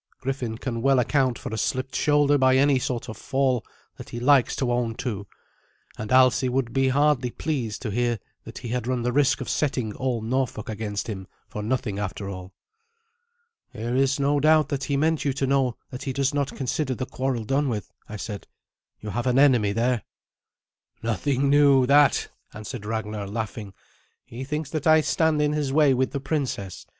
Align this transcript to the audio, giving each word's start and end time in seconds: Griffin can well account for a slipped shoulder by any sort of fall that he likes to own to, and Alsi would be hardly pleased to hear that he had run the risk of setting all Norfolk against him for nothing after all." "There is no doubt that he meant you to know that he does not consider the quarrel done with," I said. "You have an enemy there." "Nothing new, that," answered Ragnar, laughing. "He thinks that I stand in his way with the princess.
Griffin 0.19 0.57
can 0.57 0.81
well 0.81 0.97
account 0.97 1.37
for 1.37 1.53
a 1.53 1.57
slipped 1.59 1.93
shoulder 1.93 2.35
by 2.35 2.55
any 2.57 2.79
sort 2.79 3.07
of 3.07 3.15
fall 3.15 3.63
that 3.97 4.09
he 4.09 4.19
likes 4.19 4.55
to 4.55 4.71
own 4.71 4.95
to, 4.95 5.27
and 5.95 6.09
Alsi 6.11 6.49
would 6.49 6.73
be 6.73 6.87
hardly 6.89 7.29
pleased 7.29 7.83
to 7.83 7.91
hear 7.91 8.17
that 8.43 8.57
he 8.57 8.69
had 8.69 8.87
run 8.87 9.03
the 9.03 9.11
risk 9.11 9.41
of 9.41 9.47
setting 9.47 9.93
all 9.93 10.19
Norfolk 10.23 10.69
against 10.69 11.05
him 11.05 11.27
for 11.47 11.61
nothing 11.61 11.99
after 11.99 12.27
all." 12.27 12.51
"There 13.73 13.95
is 13.95 14.19
no 14.19 14.39
doubt 14.39 14.69
that 14.69 14.85
he 14.85 14.97
meant 14.97 15.23
you 15.23 15.33
to 15.33 15.45
know 15.45 15.77
that 15.91 16.01
he 16.01 16.13
does 16.13 16.33
not 16.33 16.55
consider 16.55 16.95
the 16.95 17.05
quarrel 17.05 17.43
done 17.43 17.69
with," 17.69 17.91
I 18.09 18.17
said. 18.17 18.47
"You 19.01 19.11
have 19.11 19.27
an 19.27 19.37
enemy 19.37 19.71
there." 19.71 20.01
"Nothing 21.03 21.47
new, 21.47 21.85
that," 21.85 22.27
answered 22.55 22.87
Ragnar, 22.87 23.27
laughing. 23.27 23.75
"He 24.25 24.45
thinks 24.45 24.71
that 24.71 24.87
I 24.87 25.01
stand 25.01 25.43
in 25.43 25.53
his 25.53 25.71
way 25.71 25.93
with 25.93 26.09
the 26.11 26.19
princess. 26.19 26.87